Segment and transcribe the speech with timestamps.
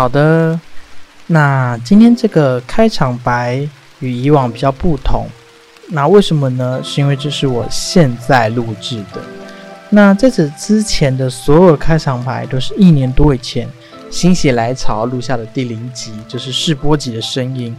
[0.00, 0.58] 好的，
[1.26, 3.68] 那今天这个开场白
[3.98, 5.26] 与以往比较不同，
[5.90, 6.80] 那为什么呢？
[6.82, 9.20] 是因为这是我现在录制的。
[9.90, 13.68] 那在此之前的所有开场白都是一年多以前
[14.10, 17.76] 心血来潮录下的第零集，就是试播集的声音。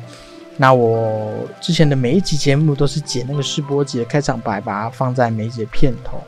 [0.58, 6.22] 那我之前的每一集节目都是剪那个试播集的开场白，把它放在每一集的片头。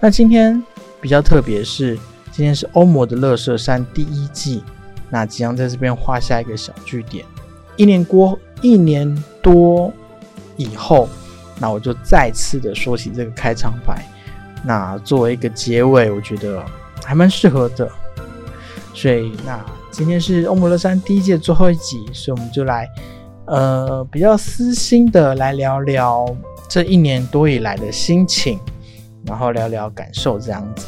[0.00, 0.60] 那今天
[1.00, 1.96] 比较特别，是
[2.32, 4.64] 今天是欧魔的乐色山第一季。
[5.10, 7.24] 那即将在这边画下一个小句点。
[7.76, 9.92] 一年过一年多
[10.56, 11.08] 以后，
[11.58, 14.04] 那我就再次的说起这个开场白。
[14.64, 16.64] 那作为一个结尾，我觉得
[17.04, 17.90] 还蛮适合的。
[18.94, 22.88] 所以，那今天是欧姆勒山第一届最后一集，所以我们就来
[23.44, 26.26] 呃比较私心的来聊聊
[26.68, 28.58] 这一年多以来的心情，
[29.26, 30.86] 然后聊聊感受这样子。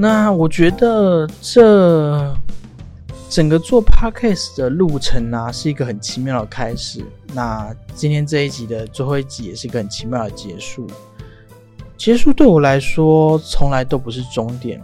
[0.00, 2.32] 那我觉得这
[3.28, 7.04] 整个做 podcast 的路程呢，是一个很奇妙的开始。
[7.34, 10.86] 那今天这一集的最后一集也是一个很奇妙的结束。
[11.96, 14.80] 结束对我来说从来都不是终点，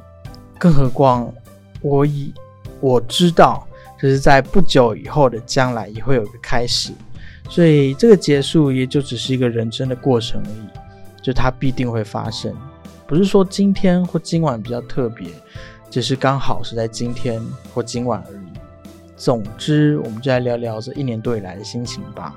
[0.59, 1.33] 更何况
[1.81, 2.35] 我以
[2.81, 3.65] 我知道，
[4.03, 6.91] 就是在不久以后的将来也会有一个开始，
[7.49, 12.53] 所以这个结束也就只是一个人生的过程而已，就它必定会发生。
[13.07, 15.29] 不是说今天或今晚比较特别，
[15.91, 17.43] 只是刚好是在今天
[17.73, 18.47] 或今晚而已。
[19.17, 22.35] 总之，我们就来聊聊这一年多以来的心情吧。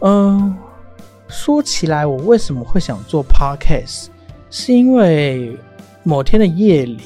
[0.00, 0.56] 嗯，
[1.28, 4.06] 说起来，我为什么会想做 podcast，
[4.50, 5.56] 是因为
[6.02, 7.02] 某天的夜里，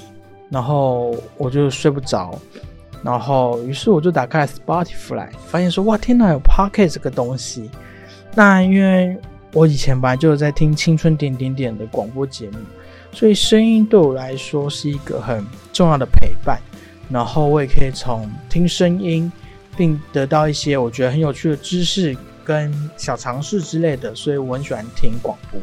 [0.51, 2.39] 然后我就睡不着，
[3.03, 7.71] 然后于是我就打开 Spotify，发现说哇天哪，有 podcast 这个东西。
[8.35, 9.19] 那因为
[9.53, 12.59] 我以前本来就有在听《青春点点点》的广播节目，
[13.13, 16.59] 所以声音对我来说是一个很重要的陪伴。
[17.11, 19.31] 然后我也可以从听声音，
[19.77, 25.61] 并得到一些我觉得很有趣的知识跟小常识之类的，所以我很喜欢听广播。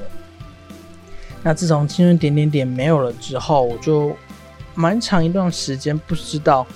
[1.41, 4.15] 那自从《青春点点点》没有了之后，我就
[4.75, 6.67] 蛮长一段时间不知道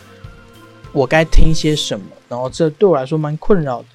[0.91, 3.85] 我该听些什么，然后这对我来说蛮困扰的。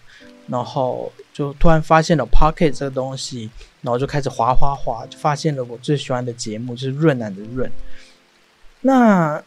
[0.46, 3.48] 然后就突然发现了 Pocket 这个东西，
[3.80, 7.70] 然后就开始滑滑滑，就发现了我最喜欢的节目就是润南的润。
[8.80, 9.40] 那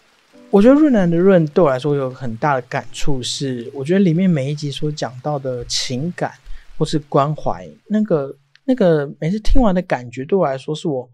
[0.50, 6.32] 我觉得润南的润对我来说有很大的感触，是我觉得里面每一集所讲到的情感
[6.78, 11.10] 或是关怀，那个那个每次听完的感觉对我来说是我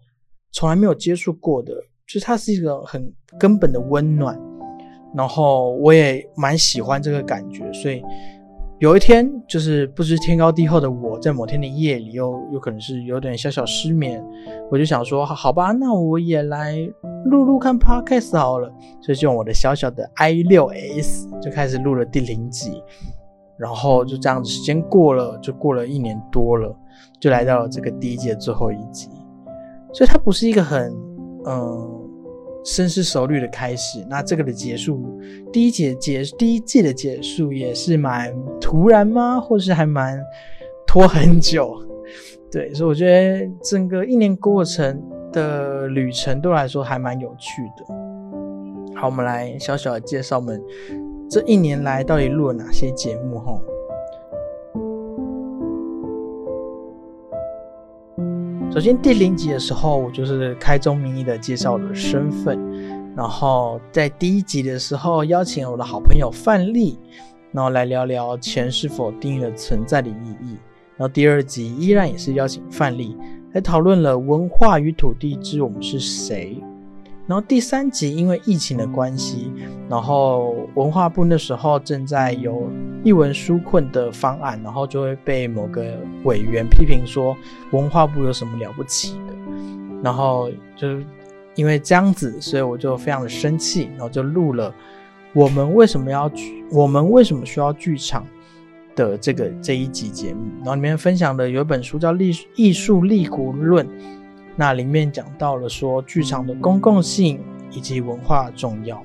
[0.52, 1.74] 从来没有接触过的，
[2.06, 4.40] 就是它是一个很根本的温暖。
[5.12, 8.00] 然后我也蛮喜欢这个感觉，所以。
[8.80, 14.24] 有一天，就是不知天高地厚的我，在某天的夜里，又有可能是有点小小失眠，
[14.70, 16.76] 我就想说，好吧，那我也来
[17.24, 22.80] 录录看 podcast 好了，所以就用我的小小的 i 六 s 就开始录了第零集，
[23.58, 26.72] 然后就这样子，时间过了，就过了一年多了，
[27.18, 29.08] 就来到了这个第一季的最后一集，
[29.92, 30.92] 所以它不是一个很，
[31.46, 31.97] 嗯。
[32.64, 35.20] 深思熟虑的开始，那这个的结束，
[35.52, 39.40] 第一节结第一季的结束也是蛮突然吗？
[39.40, 40.20] 或是还蛮
[40.86, 41.74] 拖很久？
[42.50, 45.02] 对，所以我觉得整个一年过程
[45.32, 47.94] 的旅程对我来说还蛮有趣的。
[48.94, 50.60] 好，我们来小小的介绍我们
[51.30, 53.58] 这一年来到底录了哪些节目哈。
[58.70, 62.56] 首先，第零集的时候，我就是开宗明义的介绍了身份，
[63.16, 66.98] 然后在第一集的时候，邀请我的好朋友范丽，
[67.50, 70.56] 然后来聊聊钱是否定义了存在的意义。
[70.96, 73.16] 然后第二集依然也是邀请范丽
[73.52, 76.62] 来讨论了文化与土地之我们是谁。
[77.28, 79.52] 然后第三集因为疫情的关系，
[79.86, 82.68] 然后文化部那时候正在有
[83.04, 85.84] 译文纾困的方案，然后就会被某个
[86.24, 87.36] 委员批评说
[87.72, 89.34] 文化部有什么了不起的，
[90.02, 91.04] 然后就是
[91.54, 94.74] 因为这样子，所以我就非常的生气，然后就录了
[95.34, 96.32] 我们为什么要
[96.72, 98.26] 我们为什么需要剧场
[98.96, 103.86] 的这个这一集节目，然后里面分享的有一本书叫《艺艺术立国论》，
[104.58, 107.40] 那里面讲到了说剧场的公共性
[107.70, 109.00] 以及文化重要。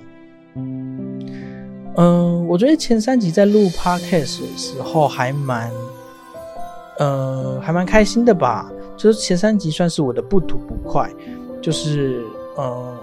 [1.96, 5.72] 嗯，我觉得前三集在录 podcast 的时候还蛮，
[6.98, 8.72] 呃，还蛮开心的吧。
[8.98, 11.08] 就是前三集算是我的不吐不快，
[11.62, 12.24] 就是
[12.58, 12.98] 呃，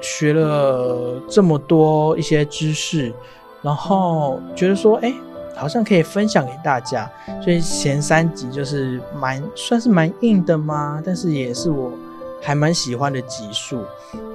[0.00, 3.12] 学了这么多一些知识，
[3.60, 5.12] 然后觉得说，哎，
[5.58, 7.10] 好像可以分享给大家。
[7.42, 11.92] 所以前三集就是蛮算是蛮硬的嘛，但是也是我
[12.40, 13.82] 还蛮喜欢的集数。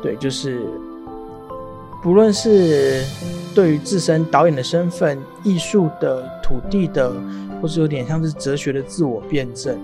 [0.01, 0.63] 对，就是。
[2.03, 3.01] 不论是
[3.55, 7.13] 对于自身导演的身份、艺术的、土地的，
[7.61, 9.79] 或是有点像是哲学的自我辩证，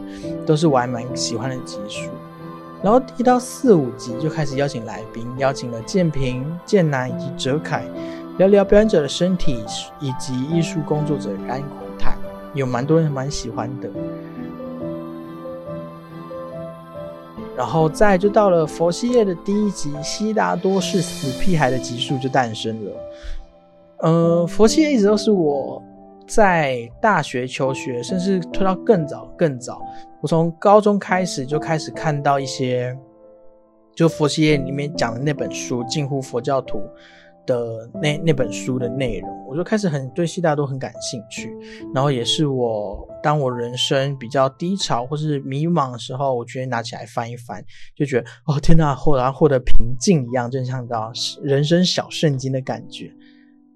[0.45, 2.09] 都是我还蛮喜欢的集数。
[2.83, 7.85] 然后一到四五集就开始邀请来宾，邀请了建平、建南以及哲凯，
[8.39, 9.61] 聊聊表演者的身体
[9.99, 11.67] 以及艺术工作者甘苦
[11.99, 12.17] 谈，
[12.53, 13.89] 有蛮多人蛮喜欢的。
[17.57, 22.91] 然后再就到了佛系列的第一集，悉达多是死屁孩的集数就诞生了。
[23.97, 25.83] 呃，佛系列一直都是我
[26.25, 29.81] 在大学求学，甚至推到更早更早，
[30.21, 32.97] 我从高中开始就开始看到一些，
[33.93, 36.77] 就佛系列里面讲的那本书《近乎佛教徒》。
[37.49, 41.51] 的那那本书的内容，我就开始很对悉达多很感兴趣，
[41.95, 47.63] 然后也是我当我人生比较低潮或是迷茫的时候，我觉得拿起来翻一翻，
[47.95, 51.11] 就觉得哦天呐，忽然获得平静一样，就像到
[51.41, 53.11] 人生小圣经的感觉。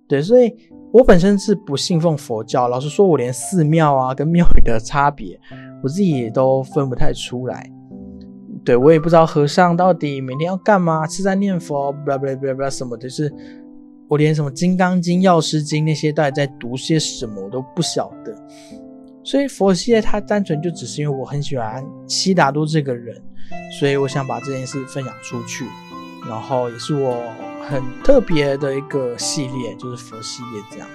[0.08, 0.54] 对，所以
[0.92, 5.40] 我本身是不信奉佛教，老实说，我连寺庙啊跟庙宇的差别，
[5.82, 7.68] 我自己也都分不太出来。
[8.64, 13.34] 对我也不知道和尚到底每天要干嘛，是在念佛，不不不不什么的，是。
[14.10, 18.36] 我连什么《金刚经》《药师经》那些到底在读些什么我都不晓得，
[19.24, 23.20] 所以佛系列它单纯就只是因为我很喜欢悉达多这个人，
[23.80, 25.66] 所以我想把这件事分享出去，
[26.28, 27.24] 然后也是我
[27.68, 30.88] 很特别的一个系列，就是佛系列这样。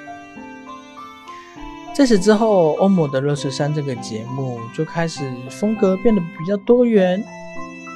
[1.97, 7.25] 在此之后，欧姆的《乐色山》这个节目就开始风格变得比较多元。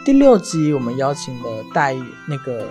[0.04, 1.94] 第六集我们邀请了戴
[2.28, 2.66] 那个。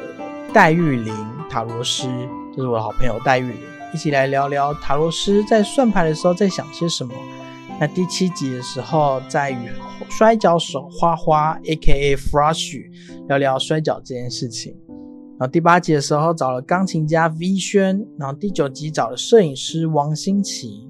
[0.54, 1.16] 戴玉玲
[1.50, 2.08] 塔罗师，
[2.54, 3.58] 就是我的好朋友戴玉玲，
[3.94, 7.14] 一起来聊聊塔罗师在算牌的时候在想些什么。
[7.80, 9.70] 那第七集的时候，在与
[10.10, 12.18] 摔跤手花花 （A.K.A.
[12.18, 12.82] Flash）
[13.30, 14.76] 聊聊摔跤这件事情。
[15.40, 20.90] 然后第八集的时候找了钢琴家 V 轩，然后第九集找了摄影师王新奇。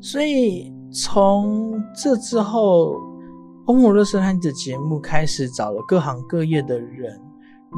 [0.00, 2.94] 所以从这之后，
[3.66, 7.20] 欧姆热斯汉的节目开始找了各行各业的人。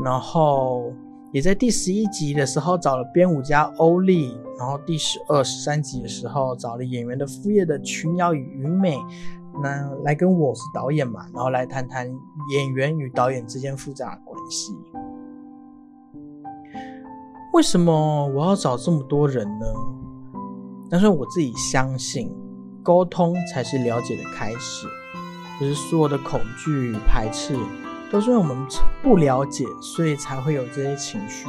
[0.05, 0.93] 然后
[1.33, 8.99] 也在第十一集的时候找了编舞家欧丽，然后第十二、十三集的时候找了演员的副业的群瑶与云美，
[9.63, 12.07] 那来跟我是导演嘛，然后来谈谈
[12.53, 14.75] 演员与导演之间复杂的关系。
[17.55, 19.67] 为什么我要找这么多人呢？
[20.91, 22.31] 但是我自己相信，
[22.83, 24.87] 沟通才是了解的开始，
[25.59, 27.57] 就是所有的恐惧与排斥。
[28.11, 28.57] 都是因为我们
[29.03, 31.47] 不了解，所以才会有这些情绪。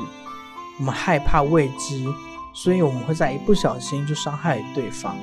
[0.80, 2.06] 我们害怕未知，
[2.54, 5.16] 所以我们会在一不小心就伤害对方。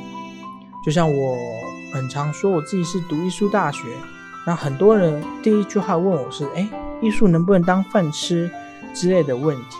[0.84, 1.36] 就像我
[1.92, 3.80] 很常说，我自己是读艺术大学，
[4.46, 6.68] 那很多人第一句话问我是：“哎，
[7.00, 8.50] 艺术能不能当饭吃？”
[8.92, 9.76] 之类的问题。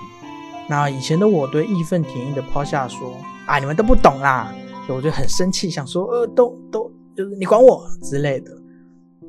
[0.68, 4.52] 那以前的我对义愤填膺的抛下说：“啊，你们都不懂啦！”
[4.88, 8.50] 我就很生气，想说：“呃，都都就是你管我之类的。”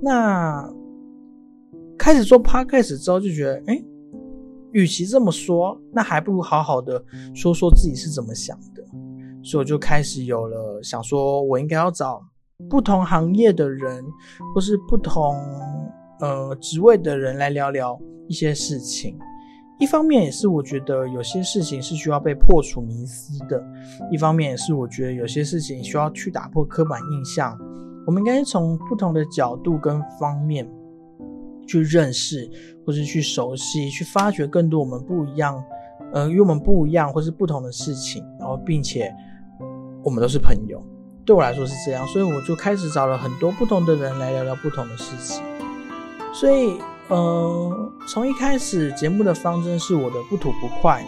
[0.01, 0.67] 那。
[2.05, 3.83] 开始做 podcast 之后，就觉得，哎，
[4.73, 8.83] 与其这么说，那还不如好好的说说自己是怎么想的。
[9.43, 12.21] 所以我就开始有了想说，我应该要找
[12.69, 14.05] 不同行业的人，
[14.53, 15.33] 或是不同
[16.19, 19.17] 呃职位的人来聊聊一些事情。
[19.79, 23.59] 一方面也是我觉得有些事情是需要被破除迷思的，
[24.11, 27.57] 一方面也是我觉得有些事情需要去打破刻板印象。
[28.05, 30.71] 我们应该从不同的角度跟方面。
[31.67, 32.49] 去认识，
[32.85, 35.63] 或是去熟悉，去发掘更多我们不一样，
[36.13, 39.13] 呃，与我们不一样或是不同的事情，然后并且
[40.03, 40.81] 我们都是朋友，
[41.25, 45.43] 对我来说是这样，所以我就开始找了很多不同的人来聊聊不同的事情。
[46.33, 51.03] 所以，呃，从一开始节目的方针是我的不吐不快，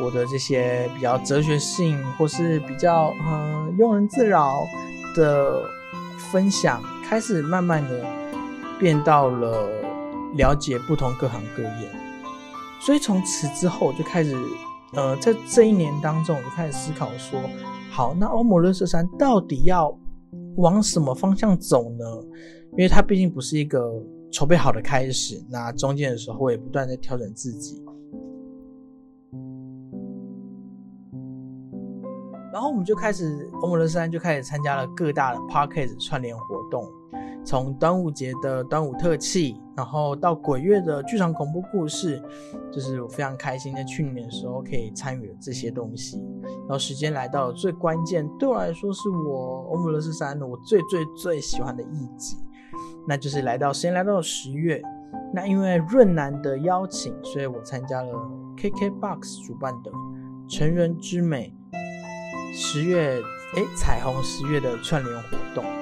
[0.00, 4.64] 我的这些比较哲学性或是比较呃庸人自扰
[5.16, 5.62] 的
[6.30, 8.04] 分享，开始慢慢的
[8.78, 9.68] 变到了
[10.36, 11.90] 了解不同各行各业。
[12.80, 14.36] 所以从此之后，就开始
[14.94, 17.40] 呃在这一年当中，我就开始思考说，
[17.90, 19.96] 好，那欧姆勒瑟山到底要
[20.56, 22.04] 往什么方向走呢？
[22.72, 23.90] 因为它毕竟不是一个
[24.30, 27.82] 筹备好的开始，那中间的时候我也不断在调整自己。
[32.52, 36.84] 然后我们就开始，欧姆勒山就开始参加了各大的 Parkes 串联活动，
[37.48, 42.22] 从端午节的端午特辑，然后到鬼月的剧场恐怖故事，
[42.70, 46.22] 就是我非常开心在去年的时候可以参与了这些东西。
[46.42, 52.36] 然后时间来到了最关键，对我来说是我欧姆罗斯三的我最最最喜欢的一集，
[53.06, 54.82] 那就是来到时间来到了十月，
[55.32, 58.12] 那因为润南的邀请，所以我参加了
[58.58, 59.90] KKBOX 主办的
[60.50, 61.56] 成人之美。
[62.52, 63.22] 十月，
[63.56, 65.77] 哎，彩虹十月的串联活动。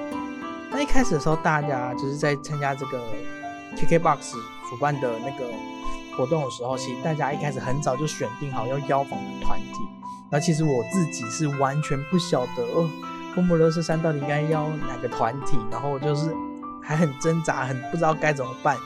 [0.77, 3.01] 那一开始的时候，大家就是在参加这个
[3.75, 4.33] KKBOX
[4.69, 5.51] 主办的那个
[6.15, 9.79] 活动的时候，其实大家一开始很早就选定好要邀访的团体。
[10.29, 12.87] 那其实我自己是完全不晓得，哦，
[13.33, 16.31] 波姆勒斯山到底应该邀哪个团体，然后我就是
[16.79, 18.77] 还很挣扎，很不知道该怎么办。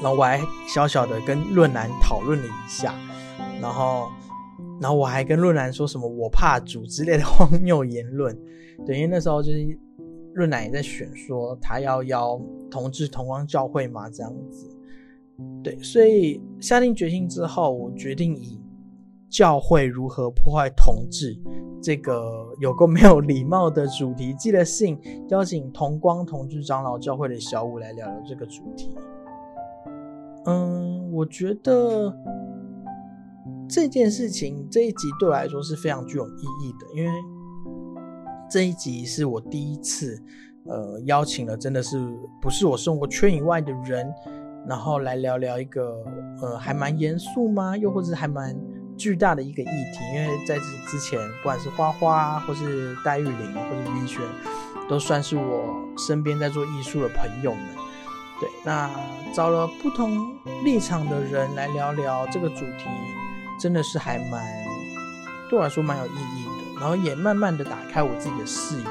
[0.00, 2.94] 然后我还小小的跟论南讨论了一下，
[3.60, 4.10] 然后。
[4.80, 8.36] 然后我还跟论南说什么我怕主之类的荒谬言论，
[8.84, 9.78] 对，因为那时候就是
[10.34, 14.68] 论南也在选说他要邀同志同光教会嘛，这样子，
[15.62, 18.60] 对，所以下定决心之后，我决定以
[19.30, 21.36] 教会如何破坏同志
[21.82, 24.98] 这个有够没有礼貌的主题寄了信，
[25.28, 28.94] 邀请同光同志长老教会的小五来聊聊这个主题。
[30.44, 32.14] 嗯，我觉得。
[33.66, 37.10] 这件事情这一集对我来说是非常具有意义的，因为
[38.54, 40.16] 这一集是我第一次，
[40.66, 41.98] 呃，邀请了真的是
[42.40, 44.14] 不是我生活圈以外的人，
[44.68, 46.00] 然后来聊聊一个
[46.40, 47.76] 呃还蛮严肃吗？
[47.76, 48.56] 又或者还蛮
[48.96, 49.98] 巨大的一个议题。
[50.14, 54.20] 因为在此之前，不管是花花，或是戴玉玲，或是 V 轩，
[54.88, 57.60] 都算是我身边在做艺术的朋友们。
[58.38, 58.88] 对，那
[59.34, 60.32] 找了不同
[60.64, 62.84] 立场的人来聊聊这个主题。
[63.58, 64.40] 真的是还蛮
[65.50, 68.86] 对我来说蛮有意义的，然后也慢慢的打开我自己的视野。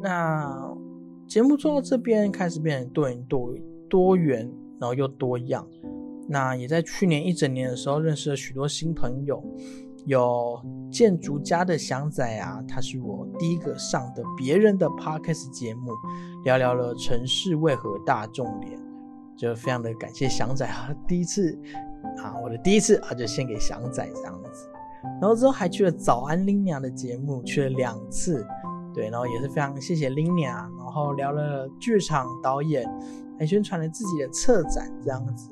[0.00, 0.76] 那
[1.26, 3.54] 节目做到这边开始变得多元多
[3.88, 5.66] 多元，然后又多样。
[6.28, 9.42] 那也在去年一整年的时候认识了许多新朋友。
[10.04, 10.60] 有
[10.92, 15.90] 建筑家的祥仔啊，他是我第一个上的别人的 podcast 节目，
[16.44, 18.78] 聊聊了城市为何大众脸，
[19.34, 21.58] 就非常的感谢祥仔啊，第一次
[22.22, 24.68] 啊，我的第一次啊，就献给祥仔这样子。
[25.20, 28.46] 然后之后还去了早安 Lina 的节目，去了两次，
[28.92, 32.86] 对，然后也是非常谢谢 Lina，然后聊了剧场导演，
[33.38, 35.50] 还宣传了自己的策展这样子，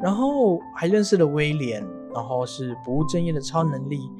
[0.00, 1.86] 然后还认识了威廉。
[2.14, 4.10] 然后是不务正业的超能力，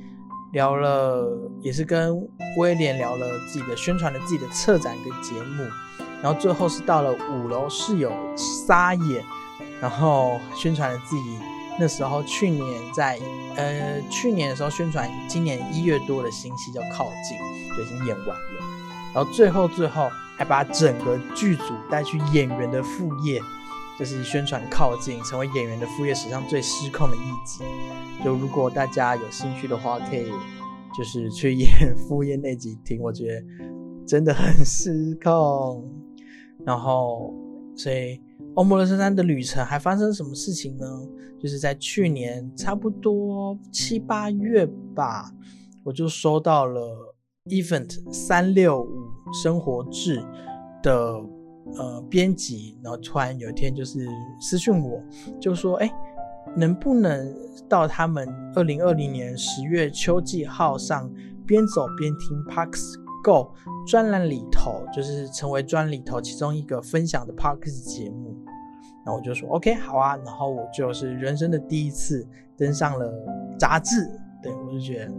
[0.52, 1.28] 聊了
[1.60, 2.16] 也是跟
[2.56, 5.64] 威廉聊了自己的宣传的自己的策展跟节目，
[6.22, 9.22] 然后最后是到了五楼室友撒野，
[9.80, 11.38] 然后宣传了自己
[11.78, 12.64] 那时候去年
[12.94, 13.18] 在
[13.56, 17.36] 呃去年的时候宣传今年一月多的新戏叫靠近，
[17.76, 18.64] 就已经演完了，
[19.14, 23.40] 然后最后最后还把整个剧组带去演员的副业。
[23.98, 27.64] 就是宣传靠近，成为演员的副业史上最失控的一集。
[28.24, 30.30] 就如果大家有兴趣的话，可以
[30.96, 33.46] 就是去演副业那集听，我觉得
[34.06, 35.84] 真的很失控。
[36.64, 37.34] 然后，
[37.76, 38.20] 所以
[38.54, 40.86] 欧姆勒森山的旅程还发生什么事情呢？
[41.40, 44.64] 就是在去年差不多七八月
[44.94, 45.32] 吧，
[45.84, 47.14] 我就收到了
[47.46, 50.24] Event 三六五生活志
[50.82, 51.20] 的。
[51.76, 54.06] 呃，编辑，然后突然有一天就是
[54.40, 55.02] 私讯我，
[55.40, 55.90] 就说，哎，
[56.56, 57.34] 能不能
[57.68, 61.10] 到他们二零二零年十月秋季号上
[61.46, 63.52] 边走边听 Parks Go
[63.86, 68.36] 专栏里头，就是成为专里头其中一个分享的 Parks 节目。
[69.04, 70.16] 然后我就说 OK，好啊。
[70.24, 73.12] 然后我就是人生的第一次登上了
[73.58, 74.10] 杂志，
[74.42, 75.12] 对我就觉得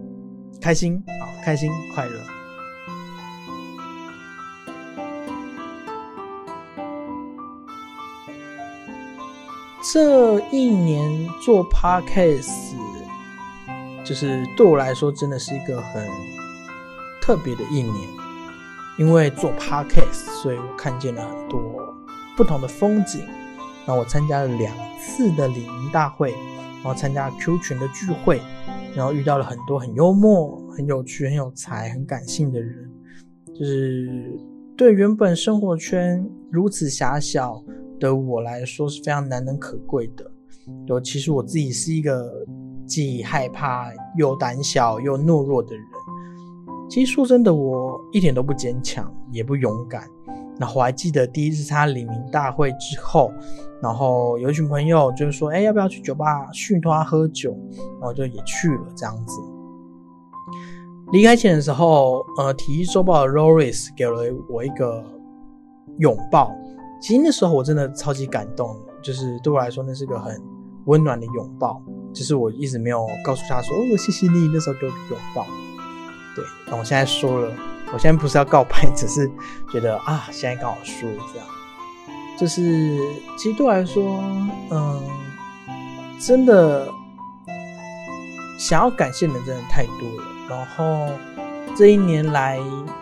[0.62, 2.39] 开心，好开心快乐。
[9.82, 11.10] 这一年
[11.42, 12.76] 做 podcast，
[14.04, 16.06] 就是对我来说真的是一个很
[17.22, 17.96] 特别的一年，
[18.98, 21.62] 因为做 podcast，所以我看见了很多
[22.36, 23.22] 不同的风景。
[23.86, 28.42] 然后我参加了两次的李明大会，然后参加 Q 群的聚会，
[28.94, 32.92] 然后遇到了很多很幽默、很有趣、很有才、很感性的人。
[33.58, 34.38] 就是
[34.76, 37.64] 对原本生活圈如此狭小
[38.00, 40.26] 的我来说是非常难能可贵的。
[40.88, 42.46] 尤其实我自己是一个
[42.86, 45.86] 既害怕又胆小又懦弱的人。
[46.90, 50.04] 其实说真的，我一点都不坚强，也不勇敢。
[50.60, 53.32] 然后我还记得第一次参加黎明大会之后，
[53.82, 57.58] 然后有一群朋友就是说，哎，要不要去酒吧训他喝酒？
[58.00, 59.40] 然后就也去了这样子。
[61.12, 65.04] 离开前的时候，呃，体育周报的 Loris 给了我一个
[66.00, 66.52] 拥抱。
[67.00, 70.42] 其实那时候我真的超级感动，就是对我来说那是个很
[70.86, 71.82] 温暖的拥抱。
[72.12, 75.46] 就是我一直没有告诉他说，哦，谢谢你那时候给我拥抱。
[76.36, 77.52] 对，那我现在说了，
[77.94, 79.30] 我现在不是要告白，只是
[79.72, 81.48] 觉得啊，现在刚好说这样，
[82.38, 82.98] 就是
[83.38, 84.24] 其实对我来说，
[84.72, 85.04] 嗯，
[86.20, 86.90] 真的
[88.58, 90.24] 想要感谢的人真的太多了。
[90.50, 91.14] 然后
[91.76, 92.60] 这一年来，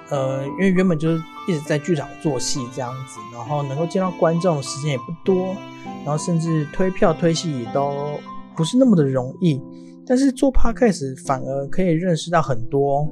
[0.09, 5.55] 呃，因为原本就是一直在剧场做戏这样子，然后能够见到观众的时间也不多，
[6.03, 8.19] 然后甚至推票推戏也都
[8.55, 9.61] 不是那么的容易。
[10.05, 13.05] 但是做 podcast 反而可以认识到很多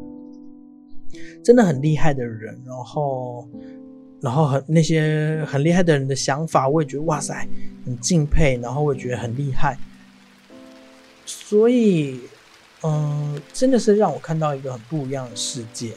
[1.43, 3.47] 真的很厉害的人，然后，
[4.21, 7.47] 然后很那些很厉害的人的想法，我也觉得哇塞，
[7.85, 9.77] 很敬佩，然后我也觉得很厉害。
[11.25, 12.21] 所以，
[12.83, 15.91] 嗯，真的是让我看到一个很不一样的世界。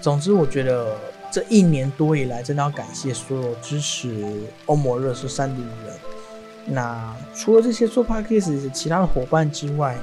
[0.00, 0.96] 总之，我觉得。
[1.30, 4.24] 这一年多以来，真的要感谢所有支持
[4.64, 5.94] 欧摩热搜三的人。
[6.64, 9.94] 那除了这些做 podcast 其他的伙伴之外，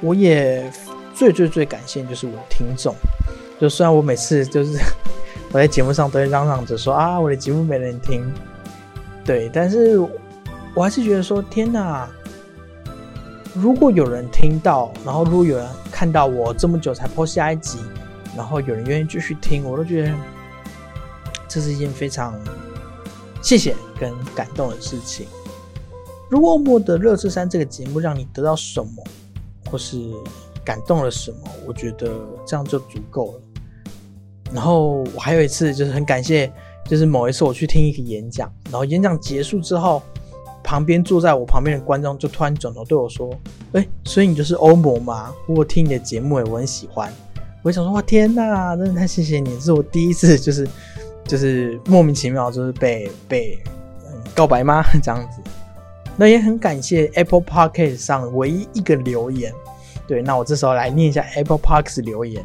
[0.00, 0.72] 我也
[1.12, 2.94] 最最最感谢就是我的听众。
[3.60, 4.78] 就虽然我每次就是
[5.50, 8.32] 我在节目上都会嚷嚷着说啊，我的节目没人听，
[9.24, 9.98] 对，但是
[10.76, 12.08] 我还是觉得说，天哪！
[13.52, 17.80] 如果有人听到，然后如果有人看到我这么久才播下一集。
[18.36, 20.14] 然后有人愿意继续听，我都觉得
[21.48, 22.34] 这是一件非常
[23.42, 25.26] 谢谢跟感动的事情。
[26.30, 29.04] 如果《莫的热刺山》这个节目让你得到什么，
[29.70, 29.98] 或是
[30.64, 32.10] 感动了什么，我觉得
[32.46, 33.42] 这样就足够了。
[34.52, 36.50] 然后我还有一次就是很感谢，
[36.86, 40.02] 就是某一次我去听一个演讲，然后演讲结束之后，
[40.62, 43.30] 旁边坐在我旁边的观众就突然转头对我说
[43.72, 45.34] ：“哎，所以你就是欧摩吗？
[45.46, 47.12] 我听你的节目，我很喜欢。”
[47.62, 49.58] 我想说哇天哪，真的太谢谢你！
[49.60, 50.68] 是我第一次，就是
[51.24, 53.56] 就是莫名其妙，就是被被
[54.34, 54.82] 告白吗？
[55.00, 55.40] 这样子，
[56.16, 59.52] 那也很感谢 Apple Podcast 上唯一一个留言。
[60.08, 62.44] 对，那我这时候来念一下 Apple Podcast 留言。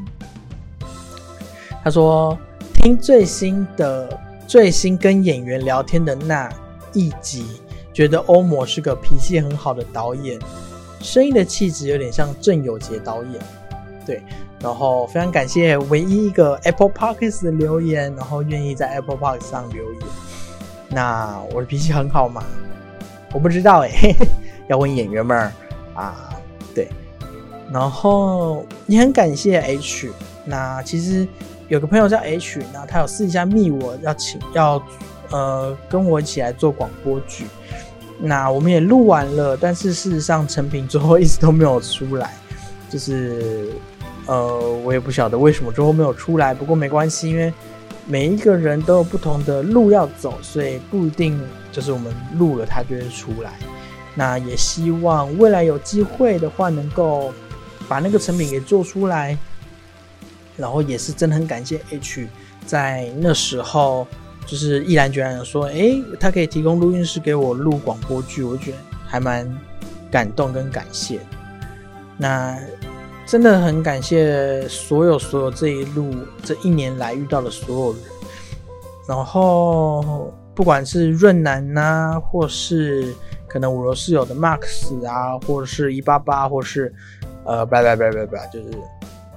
[1.83, 2.37] 他说
[2.75, 6.47] 听最新的最新跟演员聊天的那
[6.93, 7.43] 一集，
[7.91, 10.39] 觉得欧某是个脾气很好的导演，
[11.01, 13.33] 声音的气质有点像郑有杰导演。
[14.05, 14.21] 对。
[14.59, 20.01] 然后非常感谢唯一一个 Apple Podcast 的留言，然后愿意在 Apple Podcast 上留言。
[20.89, 22.43] 那我的脾气很好吗？
[23.33, 24.15] 我不知道哎，
[24.67, 25.51] 要问演员们儿
[25.93, 26.33] 啊。
[26.73, 26.87] 对，
[27.71, 30.11] 然后也很感谢 H。
[30.45, 31.27] 那其实
[31.67, 34.81] 有个朋友叫 H，那他有私底下密我要请要
[35.29, 37.45] 呃跟我一起来做广播剧。
[38.17, 42.33] 那我们也录完了，但是事实上成品最后一直都没有出来，
[42.89, 43.71] 就是。
[44.27, 47.51] 呃，我也不晓得为什么最后没有出来，不过没关系，因为
[48.05, 53.53] 每一个人都有不同的路要走，所以不一定就是我们录了它就会出来。
[54.15, 57.33] 那也希望未来有机会的话，能够
[57.87, 59.37] 把那个成品给做出来。
[60.57, 62.27] 然后也是真的很感谢 H，
[62.65, 64.07] 在那时候
[64.45, 69.47] 就是毅然决然的说，诶，他可以提供录音室给我录广播剧，我觉得还蛮
[70.11, 71.19] 感动跟感谢。
[72.17, 72.57] 那。
[73.27, 78.01] 真的很感谢所有所有这一路这一年来遇到的所有人，
[79.05, 83.13] 然后不管是润南呐，或是
[83.45, 86.93] 可能五楼室友的 Max 啊，或者是一八八，或是
[87.43, 88.69] 呃，拜拜拜拜拜，就是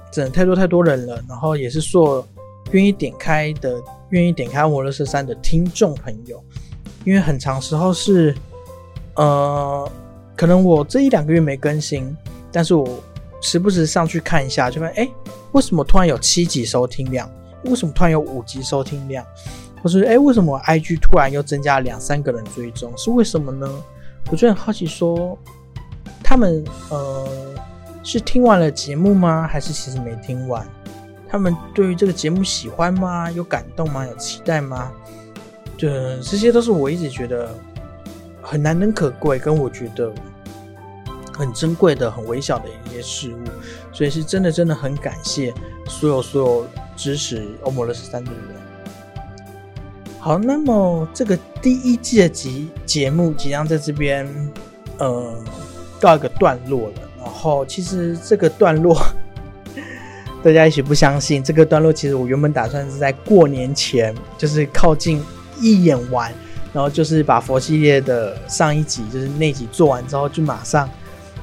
[0.09, 1.21] 真的太多太多人了。
[1.27, 2.25] 然后也是说
[2.71, 3.77] 愿意点开的，
[4.11, 6.41] 愿意点开摩罗斯三的听众朋友，
[7.03, 8.33] 因为很长时候是
[9.15, 9.91] 呃，
[10.37, 12.15] 可能我这一两个月没更新，
[12.53, 12.87] 但是我。
[13.41, 15.11] 时不时上去看一下，就发现哎，
[15.51, 17.29] 为什么突然有七级收听量？
[17.65, 19.25] 为什么突然有五级收听量？
[19.83, 22.95] 或是哎，为什么 IG 突然又增加两三个人追踪？
[22.95, 23.67] 是为什么呢？
[24.29, 25.37] 我就很好奇说，
[26.23, 27.27] 他们呃
[28.03, 29.47] 是听完了节目吗？
[29.51, 30.65] 还是其实没听完？
[31.27, 33.31] 他们对于这个节目喜欢吗？
[33.31, 34.05] 有感动吗？
[34.05, 34.91] 有期待吗？
[35.77, 37.49] 这这些都是我一直觉得
[38.41, 40.13] 很难能可贵，跟我觉得
[41.41, 43.39] 很珍贵的、很微小的一些事物。
[43.91, 45.53] 所以是真的，真的很感谢
[45.87, 48.41] 所有所有支持欧姆勒十三的人。
[50.19, 54.25] 好，那么这个第一季的集节目即将在这边
[54.99, 55.33] 呃
[55.99, 56.93] 告一个段落了。
[57.19, 58.97] 然后其实这个段落。
[60.43, 65.23] 大家也许不相信，这个段落其实我原本打算是在过年前，就是靠近
[65.59, 66.33] 一演完，
[66.73, 70.89] 然后就是把佛系列的上一集，就是那集做完之后，就马上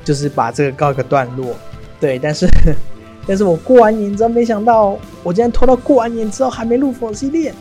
[0.08, 1.54] 就是把这个告一个段落。
[2.00, 2.48] 对，但是
[3.28, 7.52] 但是我过完年之后，没想到我竟然拖到过完年之后还没录佛系列，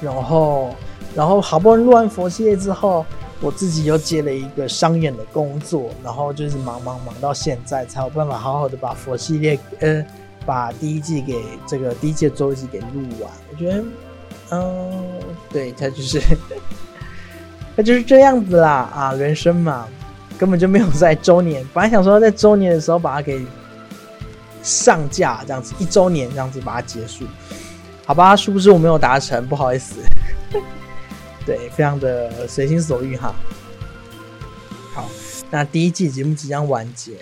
[0.00, 0.72] 然后
[1.16, 3.04] 然后好不容易录完佛系列之后。
[3.42, 10.02] 我自己又接了一个商演的工作，然后就是忙忙忙到现在才有办法好好的把佛系列，呃，
[10.46, 13.30] 把第一季给这个第一季的周集给录完。
[13.52, 13.84] 我觉得，
[14.52, 15.20] 嗯，
[15.52, 16.18] 对，他就是，
[17.76, 19.86] 他就是这样子啦啊，人生嘛，
[20.38, 21.66] 根本就没有在周年。
[21.72, 23.44] 本来想说在周年的时候把它给
[24.62, 27.24] 上架，这样子一周年这样子把它结束，
[28.04, 28.34] 好吧？
[28.34, 29.46] 是不是我没有达成？
[29.48, 29.96] 不好意思。
[31.46, 33.34] 对，非常的随心所欲哈。
[34.92, 35.08] 好，
[35.50, 37.12] 那第一季节目即将完结，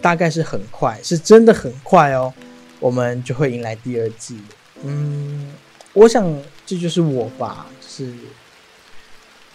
[0.00, 2.32] 大概是很快，是真的很快哦，
[2.80, 4.40] 我们就会迎来第二季。
[4.82, 5.52] 嗯，
[5.92, 6.26] 我想
[6.66, 8.12] 这就是我吧，就是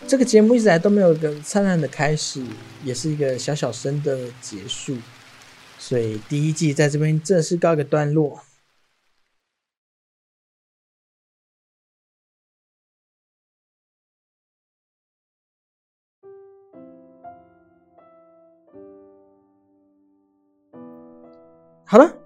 [0.07, 2.41] 这个节目一直来都没有一个灿烂的开始，
[2.83, 4.95] 也是一个小小声的结束，
[5.79, 8.39] 所以第一季在这边正式告一个段落。
[21.87, 22.17] 好了，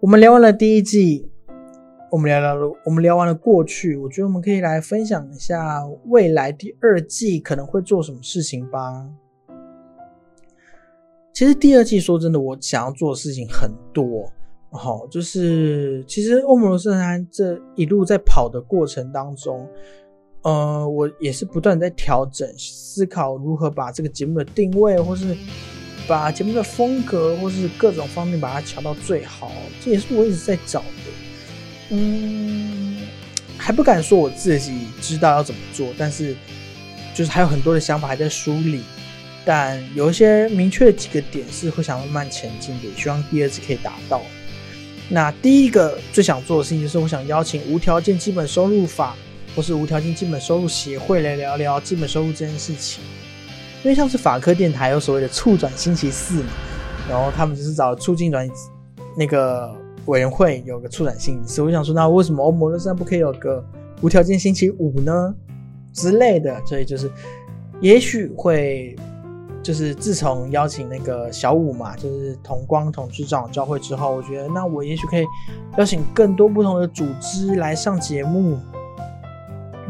[0.00, 1.29] 我们聊完了第一季，
[2.10, 9.08] 我们聊聊，我们聊完了过去，我觉得我们可以来分享一下未来第二季可能会做什么事情吧。
[11.32, 14.28] 其实第二季说真的，我想要做的事情很多，
[14.70, 19.64] 好，就是其实欧姆罗圣山这一路在跑的过程当中，
[20.42, 25.36] 呃，我也是不断在调整，思考如何把这个节目的定位或是。
[26.08, 30.86] 把节目的风格或是各种方面把它调到最好，这也是我一直在找的。
[31.90, 32.96] 嗯，
[33.58, 36.34] 还不敢说我自己知道要怎么做，但是
[37.14, 38.82] 就是还有很多的想法还在梳理。
[39.44, 44.20] 但有一些明确的几个点是会想慢慢前进的，希望第二次可以达到。
[45.08, 49.16] 那第一个最想做的事情就是，我想邀请无条件基本收入法
[49.56, 53.02] 或是无条件基本收入协会来聊聊基本收入这件事情。
[53.82, 56.50] 因为像是法科电台有所谓的促转星期四嘛，
[57.08, 58.48] 然后他们就是找促进转
[59.16, 59.74] 那个
[60.10, 63.64] 委员会有个促展星期四，我想说那为什么欧摩勒山不可以有个
[64.02, 65.34] 无条件星期五呢
[65.92, 66.60] 之类的？
[66.66, 67.10] 所以就是
[67.80, 68.96] 也许会
[69.62, 75.24] 就是自从邀请那个小五嘛，就是同光同志长教会之后，我觉得那我也许可以
[75.78, 78.58] 邀请更多不同的组织来上节目，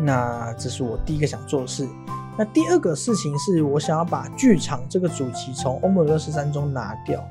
[0.03, 1.89] 那这是我第一个想做的事。
[2.37, 7.23] 那第二个事情是我想要把剧场这个主题从欧姆勒十三中拿掉，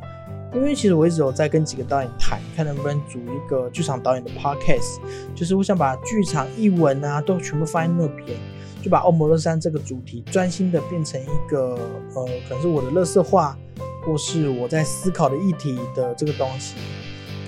[0.54, 5.00] 因为其实我一直有在跟几个导演谈，看能不能组一个剧场导演的 podcast，
[5.36, 8.38] 就是我想把剧场译文啊都全部放在那边，
[8.82, 11.78] 就把欧姆勒山这个主题专心的变成一个
[12.16, 13.56] 呃，可能是我的乐色化，
[14.04, 16.74] 或是我在思考的议题的这个东西。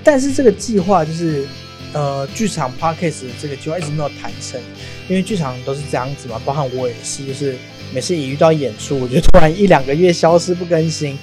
[0.03, 1.47] 但是这个计划就是
[1.93, 4.61] 呃，剧场 podcast 这个计划一直没有谈成。
[5.09, 7.57] 因为剧场都是这样子嘛，包含我也是，就是
[7.93, 11.17] 每次一遇到演出，我就突然一两个月消失不更新。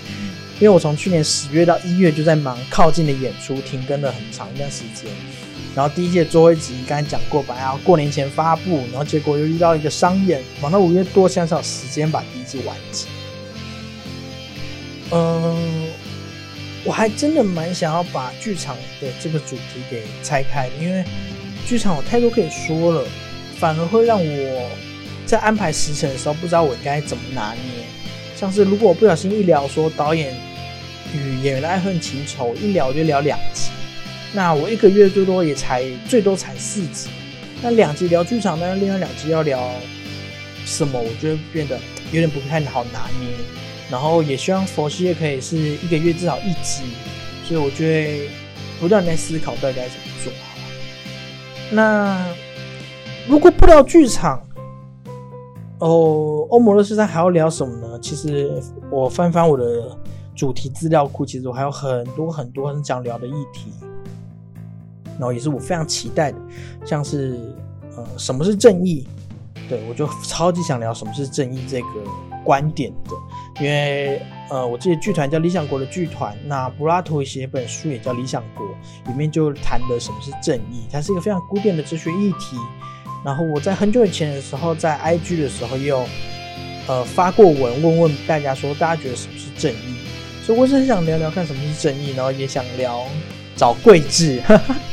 [0.60, 5.10] 因为我从去年十月到一月就在忙靠近的演出，停更了很长一段时间。
[5.74, 13.06] 然后第一届最后一集刚才讲过吧，然后过年前发布，然后结果又遇到一个商演，忙到五月多，现在才有时间把第一季完结。
[15.12, 15.88] 嗯，
[16.84, 21.04] 我还真的蛮想要把剧场的这个主题给拆开，因为
[21.66, 23.04] 剧场有太多可以说了。
[23.58, 24.70] 反而会让我
[25.26, 27.84] 在安排时辰的时候不知道我应该怎么拿捏。
[28.36, 30.32] 像是如果我不小心一聊说导演
[31.14, 33.70] 与演员的爱恨情仇，一聊就聊两集，
[34.32, 37.08] 那我一个月最多也才最多才四集。
[37.62, 39.70] 那两集聊剧场，那另外两集要聊
[40.64, 41.00] 什么？
[41.00, 41.78] 我觉得变得
[42.12, 43.30] 有点不太好拿捏。
[43.90, 46.82] 然后也希望佛系也可以是一个月至少一集，
[47.44, 48.28] 所以我就会
[48.80, 50.58] 不断在思考到底该怎么做好。
[51.70, 52.24] 那。
[53.26, 54.42] 如果不聊剧场，
[55.80, 57.98] 哦，欧摩勒斯山还要聊什么呢？
[58.00, 58.50] 其实
[58.90, 59.64] 我翻翻我的
[60.38, 63.72] 主题资料库，其实我还有很多很多很想聊的议题，
[65.18, 66.38] 然后也是我非常期待的，
[66.85, 67.37] 像是
[67.96, 69.05] 呃什么是正义？
[69.68, 71.88] 对我就超级想聊什么是正义这个
[72.44, 78.64] 观点的，因为呃我这些剧团叫理想国的剧团，那柏拉图写本书也叫理想国，
[79.12, 82.57] 里面就谈的什么是正义，它是一个非常古典的哲学议题。
[83.24, 86.05] 然后我在很久以前的时候，在 IG 的时候也有
[86.87, 89.96] 呃发过文，问问大家说，大家觉得什么是正义？
[90.48, 93.06] 所以我是很想聊聊看什么是正义，然后也想聊
[93.54, 94.40] 找桂智，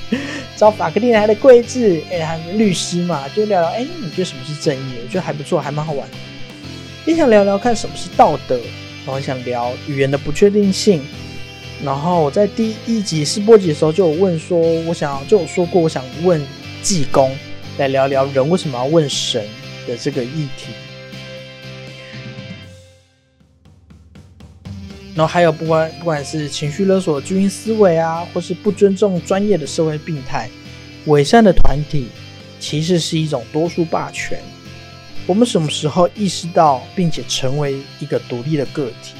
[0.58, 4.96] 找法克利来的桂智，哎，还律师嘛，就聊聊，哎，你觉得什么是正义？
[5.02, 6.06] 我觉得还不错，还蛮好玩。
[7.06, 8.58] 也想聊聊看什么是道德，
[9.06, 11.02] 然后想聊语言的不确定性。
[11.82, 16.46] 然后我在第一集试播集的时候就有问说，我想就有说过，我想问
[16.82, 17.34] 济公。
[17.78, 19.42] 来聊聊人为什么要问神
[19.88, 20.74] 的这个议题，
[25.16, 30.50] 然后还有不管不管是情绪勒索、巨婴思维啊，或是不尊重专业的社会病态、
[31.06, 32.08] 伪善的团体，
[32.60, 34.38] 其实是一种多数霸权。
[35.26, 39.14] 我们什么时候意识到并且成为一个独立的个体？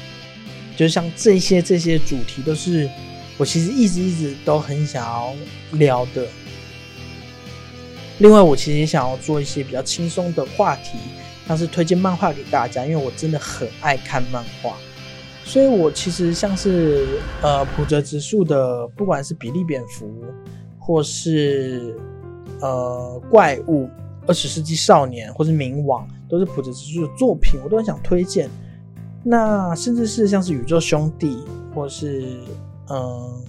[0.76, 2.86] 就像这些这些主题，都是
[3.38, 5.34] 我其实一直一直都很想要
[5.72, 6.26] 聊的。
[8.18, 10.98] 另外，我其实也想要做一些比较轻松的话题，
[11.48, 14.76] 像是推荐漫画给大家，因为我真的很爱看漫画，
[15.46, 17.06] 所以我其实像是
[17.40, 20.12] 呃普泽直树的，不管是比利蝙蝠，
[20.76, 21.96] 或是
[22.60, 23.88] 呃怪物、
[24.26, 28.50] 二十世纪少年，或是冥王，都是普泽直树的作品，我都很想推荐。
[29.22, 31.38] 那甚至是像是宇宙兄弟，
[31.72, 32.36] 或是
[32.90, 33.42] 嗯。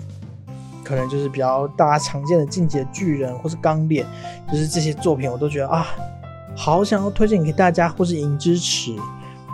[0.83, 4.05] 可能就是比较大家常见的《进阶巨人》或是《钢炼》，
[4.53, 5.85] 就是这些作品，我都觉得啊，
[6.55, 8.95] 好想要推荐给大家，或是银支持。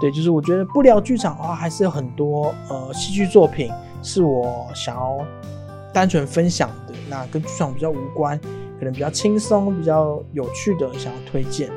[0.04, 5.26] 对，就是我觉得不聊剧场的话，还是有很多呃戏剧作品是我想要
[5.94, 8.38] 单纯分享的，那跟剧场比较无关，
[8.78, 11.72] 可能比较轻松、比较有趣的，想要推荐。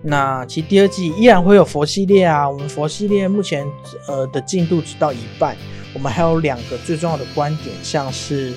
[0.00, 3.66] 那其实第二季依然会有佛系列啊，我们佛系列目前
[4.06, 5.54] 呃的进度只到一半，
[5.92, 8.54] 我们还有两个最重要的观点，像是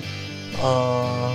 [0.62, 1.30] 呃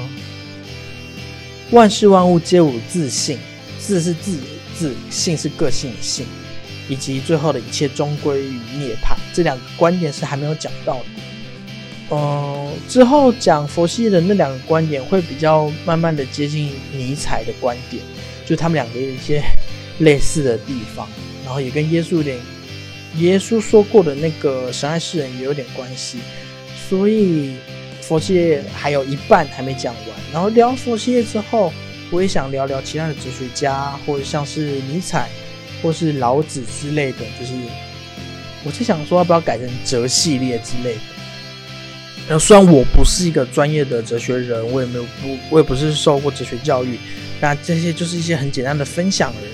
[1.70, 3.38] 万事万物皆无自信，
[3.80, 4.38] 自是自
[4.76, 6.26] 自性是个性的性，
[6.90, 11.06] 以及最后的一切终归于涅槃，这两个观点是还没有讲到的。
[12.12, 18.02] 嗯，之后讲佛系的那两个观点会比较慢慢的接近尼采的观点，
[18.46, 19.42] 就他们两个有一些。
[20.02, 21.08] 类似的地方，
[21.44, 22.38] 然后也跟耶稣有点，
[23.18, 26.20] 耶稣说过的那个神爱世人也有点关系，
[26.88, 27.56] 所以
[28.00, 30.06] 佛系还有一半还没讲完。
[30.32, 31.74] 然后聊佛系之后，
[32.10, 35.30] 我也想聊聊其他的哲学家，或者像是尼采，
[35.82, 37.20] 或是老子之类的。
[37.40, 37.54] 就是
[38.64, 41.02] 我是想说，要不要改成哲系列之类的？
[42.28, 46.98] 然后虽然我不是一个专业的哲学人，我也没有不，我也不是受过哲学教育，
[47.40, 49.52] 那这些就是一些很简单的分享而已。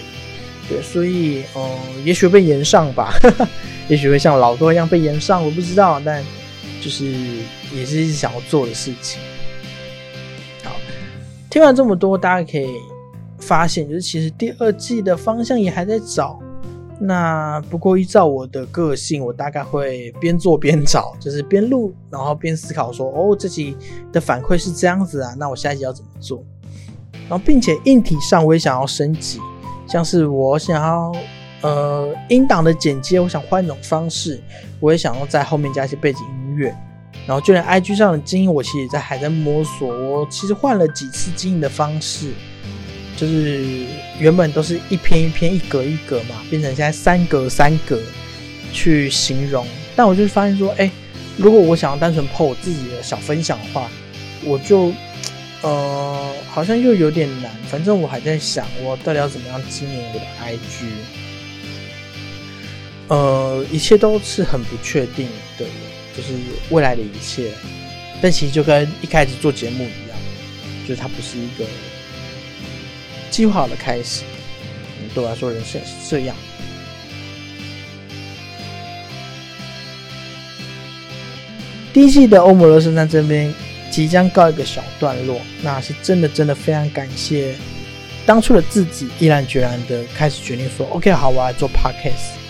[0.70, 3.14] 对，所以，嗯，也许被延上吧，
[3.90, 6.24] 也许会像老多一样被延上，我不知道，但
[6.82, 7.06] 就是
[7.76, 9.20] 也是一直想要做的事情。
[11.54, 12.82] 听完这么多，大家可以
[13.38, 16.40] 发现，就是其实第二季的方向也还在找。
[17.00, 23.78] 那不过依照我的个性，我大概会边做边找，就是边录，然后边思考说，哦，这集
[24.12, 26.44] 的反馈是这样子啊，那我下一集要怎么做？
[27.30, 29.40] 然后，并且硬体上我也想要升级。
[29.86, 31.12] 像是我想要，
[31.62, 34.42] 呃，音档的剪接，我想换一种方式，
[34.80, 36.76] 我也想要在后面加一些背景音乐。
[37.26, 39.88] 然后就连 IG 上的经营，我其实也在还在摸索。
[39.88, 42.32] 我其实换了几次经营的方式，
[43.18, 43.86] 就是
[44.20, 48.00] 原本都是一篇一篇、一格一格嘛，变成现在三格三格
[48.72, 49.66] 去形容。
[49.96, 50.92] 但我就发现说，哎，
[51.38, 53.90] 如果我想要单纯 po 我自己的小分享的话，
[54.44, 54.92] 我就。
[55.66, 57.50] 呃，好像又有点难。
[57.70, 60.84] 反正我还在想，我到底要怎么样经营我的 IG。
[63.08, 65.64] 呃，一切都是很不确定的，
[66.16, 66.34] 就是
[66.70, 67.52] 未来的一切。
[68.22, 70.18] 但其实就跟一开始做节目一样，
[70.88, 71.66] 就是它不是一个
[73.30, 74.24] 计划好的开始。
[75.14, 76.36] 对我来说，人生也是这样。
[81.94, 83.54] 第一季的欧姆勒森在这边。
[83.92, 87.54] 即将告一个小段落，那是真的真的非常感谢
[88.26, 92.43] 当初的自己，毅然决然的开始决定说，OK，好，我来做 Podcast。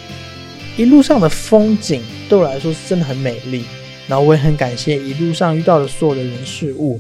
[0.75, 3.65] 一路上的风景对我来说是真的很美丽，
[4.07, 6.99] 然后我也很感谢一路上遇到的所有的人事物。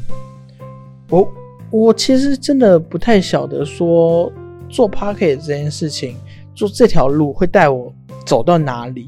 [1.09, 1.33] 我
[1.71, 4.31] 我其实真的不太晓得说
[4.69, 6.15] 做 p a r k e t 这件事情，
[6.53, 7.91] 做这条路会带我
[8.25, 9.07] 走到哪里，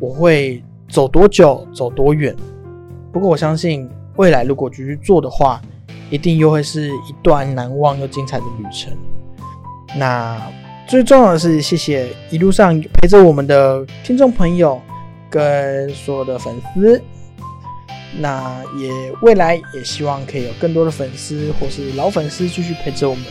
[0.00, 2.34] 我会走多久，走多远。
[3.12, 5.62] 不过我相信未来如果继续做的话，
[6.10, 8.92] 一定又会是一段难忘又精彩的旅程。
[9.96, 10.42] 那
[10.92, 14.78] 最重要的是，谢谢一路上陪着我们的听众朋友
[15.30, 17.00] 跟所有的粉丝。
[18.20, 18.90] 那也
[19.22, 23.24] 未来也希望可以有更多的粉丝或是老粉丝继续陪着我们，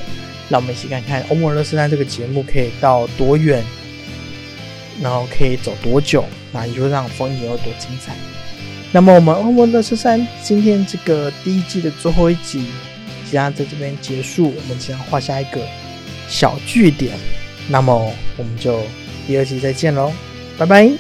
[0.50, 3.64] 让我们一起看看欧莫勒斯山这个节目可以到多远，
[5.00, 8.16] 然后可以走多久，那一路上风景有多精彩。
[8.92, 12.66] 那么我们欧莫勒斯山今天这个第一季的最后一集，
[13.24, 15.62] 即将在这边结束，我们即将画下一个
[16.28, 17.14] 小句点。
[17.68, 18.80] 那么我们就
[19.28, 20.12] 第二集再见喽，
[20.58, 20.92] 拜拜。